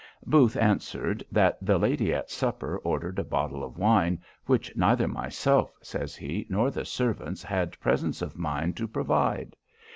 Booth 0.25 0.57
answered, 0.57 1.23
That 1.31 1.63
the 1.63 1.77
lady 1.77 2.11
at 2.11 2.31
supper 2.31 2.79
ordered 2.79 3.19
a 3.19 3.23
bottle 3.23 3.63
of 3.63 3.77
wine, 3.77 4.19
"which 4.47 4.75
neither 4.75 5.07
myself," 5.07 5.77
says 5.83 6.15
he, 6.15 6.47
"nor 6.49 6.71
the 6.71 6.85
servants 6.85 7.43
had 7.43 7.79
presence 7.79 8.23
of 8.23 8.35
mind 8.35 8.75
to 8.77 8.87
provide. 8.87 9.55